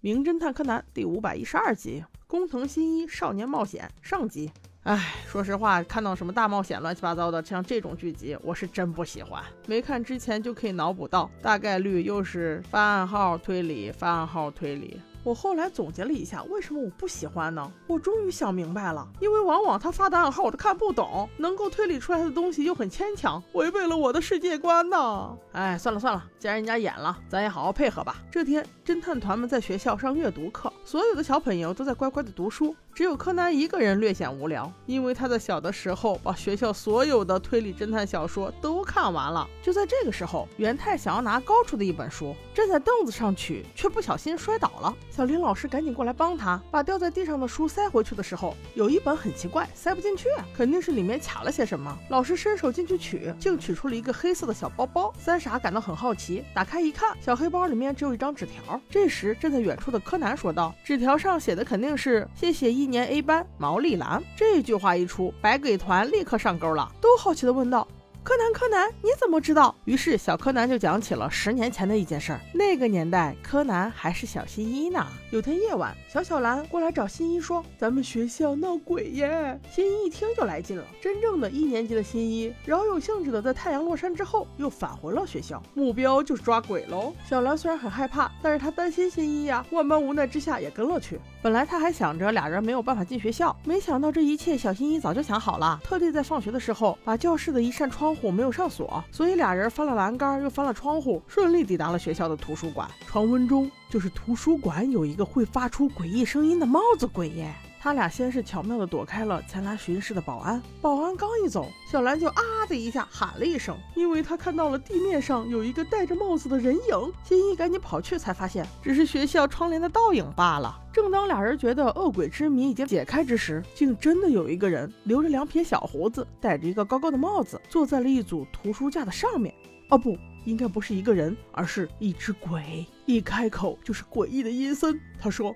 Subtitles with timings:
[0.00, 4.48] 名侦探柯南》第五百一十二集《工藤新一少年冒险》上集。
[4.84, 9.42] 唉，说实话，看到什么大冒险、乱七八糟的，像这种剧集，我是真不喜欢。
[9.66, 15.00] 没看之前就可以脑补到，大概率又是发暗号推理，发暗号推理。
[15.24, 17.70] 我后来总结了一下，为什么我不喜欢呢？
[17.86, 25.36] 我终于想明白了，因为往往他发的暗号我都看不懂，能够推理出来的东西又很牵强，违背了我的世界观呢。
[25.52, 28.16] 哎，算了算了，既然人家演了，咱也好好配合吧。
[28.30, 32.74] 这天，侦探团们在学校上阅读课，所有的小朋友都在乖乖的读书。
[32.98, 39.48] 只有柯南一个人略显无聊，因为他在小的时候把学校所有的推理侦探小说都看完了。
[39.62, 44.92] 就在这个时候，元太想要拿高处的一本书，站在凳子上取，却不小心摔倒了。
[45.12, 51.96] 小林老师赶紧过来帮他，把掉在地上的书塞回去的时候，有一本很奇怪，塞不进去，肯定是里面卡了些什么。
[52.08, 55.14] 老师伸手进去取，竟取出了一个黑色的小包包。
[55.20, 58.80] 三傻感到很好奇，打开一看，小黑包里面只有一张纸条。
[58.90, 67.86] 这时，站在远处的柯南说道：“纸条上写的肯定是谢谢一。”年 A 班毛利兰这句话一出，白鬼团立刻上钩了，都好奇的问道。
[68.28, 69.74] 柯南，柯南，你怎么知道？
[69.86, 72.40] 于是小柯南就讲起了十年前的一件事儿。
[72.52, 75.06] 那个年代，柯南还是小新一呢。
[75.30, 80.84] 有天夜晚，小小兰过来找新一说：“咱们学校闹鬼耶！”新一一听就来劲了。
[81.00, 87.14] 真正的一年级的新一，饶有兴致的在太阳落山之后又返回了学校，目标就是抓鬼喽。
[87.26, 91.18] 小兰虽然很害怕，但是她担心新一呀，万般无奈之下也跟了去。
[91.40, 102.86] 本来他还想着俩人没有办法进学校，没想到这一切小新一早就想好了，特地在放学的时候把教室的一扇窗户没有上锁，所以俩人翻了栏杆又翻了窗户，顺利抵达了学校的图书馆。
[103.06, 107.54] 传闻中就是图书馆有一个会发出诡异声音的帽子鬼耶。
[107.80, 117.12] 他俩先是巧妙地躲开了前来巡视的保安，保安刚一走，小兰就啊的一下喊了一声，因为她看到了地面上有一个戴着帽子的人影。
[117.24, 120.76] 新一赶紧跑去，才发现只是学校窗帘的倒影罢了。
[120.92, 129.54] 正当俩人觉得恶鬼之谜已经解开之时，竟真的有一个人留着两撇小胡子，戴着一个高高的帽子，坐在了一组图书架的上面。
[129.90, 132.84] 哦不，应该不是一个人，而是一只鬼。
[133.06, 135.00] 一开口就是诡异的阴森。
[135.18, 135.54] 他说：“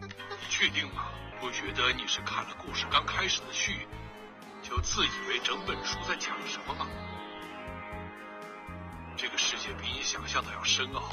[0.00, 0.06] 你
[0.48, 1.06] 确定吗？”
[1.40, 3.86] 不觉得你是看了故事刚开始的序，
[4.62, 6.86] 就自以为整本书在讲什么吗？
[9.16, 11.10] 这个世界比你想象的要深奥，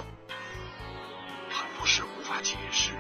[1.49, 2.91] 很不是无法解释。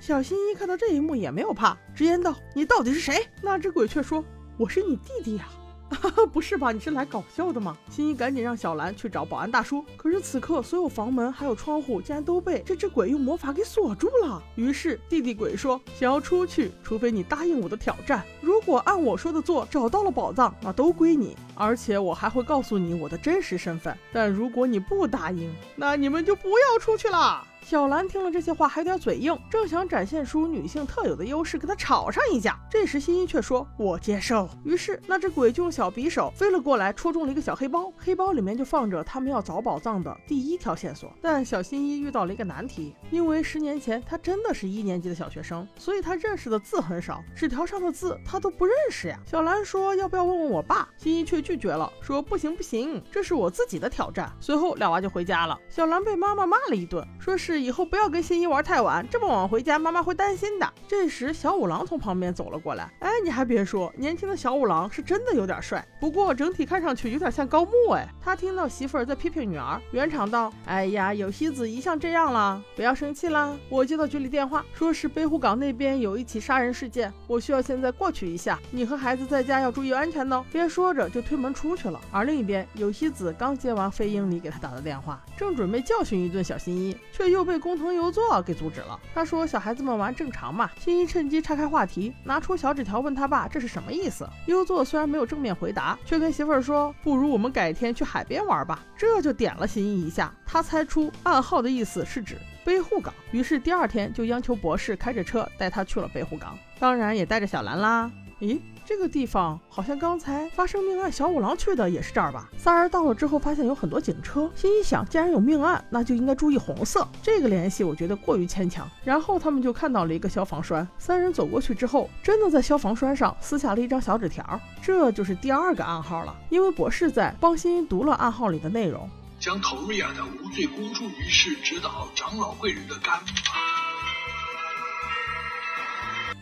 [0.00, 4.24] 小新一看到这一幕也没有怕，直言道：“你到底是谁？”那只鬼却说
[4.58, 5.48] ：“我是你弟弟呀。”
[6.32, 6.72] 不是吧？
[6.72, 7.76] 你是来搞笑的吗？
[7.90, 9.84] 新一赶紧让小兰去找保安大叔。
[9.96, 14.42] 可是此刻，所有房门还有窗户竟然都被这只鬼用魔法给锁住了。
[14.56, 18.24] 于是弟弟鬼说：“想要出去，除非你答应我的挑战。
[18.40, 21.36] 如果按我说的做，找到了宝藏，那都归你。
[21.54, 23.96] 而且我还会告诉你我的真实身份。
[24.12, 32.56] 但如果你不答应，那你们就不要出去了。”小兰听了这些话，还有点嘴硬，正想展现出女性特有的优势，跟他吵上一架。
[32.70, 41.12] 这时，新一却说：“我接受。”于是，那只鬼就用小匕首飞了过来，戳中了一个小黑包，黑包里面就放着他们要找宝藏的第一条线索。
[41.20, 49.18] 但小新一遇到了一个难题，因为十年前他真的是一年级的小学生，所以他认识的字很少，纸条上的字他都不认识呀。
[49.26, 55.58] 小兰说：“要不要问问我爸？”新一却拒绝了，说：“不行不行，这是我自己的挑战。”随后，俩娃就回家了。
[55.68, 57.55] 小兰被妈妈骂了一顿，说是。
[57.60, 60.72] 以后不要跟新一玩太晚，这么晚回家，妈妈会担心的。
[60.88, 62.90] 这时，小五郎从旁边走了过来。
[63.00, 67.92] 哎，你还别说，年轻的小五郎是真的有点帅，不过整体看上去有点像高木。
[67.92, 73.56] 哎，他听到媳妇儿在批评女儿，圆场道：“哎呀，有希子一向这样了，不要生气啦。
[73.70, 78.58] 我接到局里电话，说是北户港那边有一起杀人事件，我需要现在过去一下。
[78.70, 81.98] 你和孩子在家要注意安全呢。”边说着就推门出去了。
[82.12, 87.45] 而另一边，有希子刚接完飞鹰里给他打的电话，正准备教训一顿小新一，却又。
[87.46, 88.98] 被工藤优作给阻止了。
[89.14, 100.34] 他说：“小孩子们玩正常嘛。”新一趁机岔开话题，拿出小纸条问他爸：“这是什么意思？”优作虽然没有正面回答，却跟媳妇儿说：“不如我们改天去海边玩吧。”这就点了新一一下。
[100.44, 108.10] 他猜出暗号的意思是指北户港，于是第二天就央求博士开着车带他去了北户港，当然也带着小兰啦。
[108.40, 108.58] 咦？
[108.88, 112.48] 这个地方好像刚才发生命案，小五郎去的也是这儿吧？
[112.56, 117.06] 三人到了之后，发现有很多警车，心一想，既然有命案，那就应该注意红色。
[117.20, 118.88] 这个联系我觉得过于牵强。
[119.02, 126.32] 然后他们就看到了一个消防栓，三人走过去之后，真的在消防栓上撕下了一张小纸条，这就是第二个暗号了。
[126.48, 129.10] 因为博士在帮心一读了暗号里的内容，
[129.40, 133.18] 将头瑞亚的无罪公诸于世，指导长老贵人的干。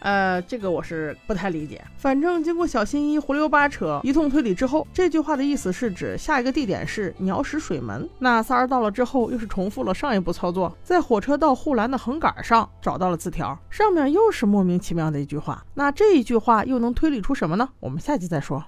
[0.05, 1.83] 呃，这个我是不太理解。
[1.97, 8.07] 反正经过小新一胡溜八扯一通推理之后，这句话的意思是指下一个地点是鸟屎水门。
[8.19, 15.65] 那三儿到了之后，又是重复了上一步操作，在火车道护栏的横杆上找到了字条，上面又是莫名其妙的一句话。
[15.73, 17.71] 那这一句话又能推理出什么呢？
[17.81, 18.63] 我们下集再说。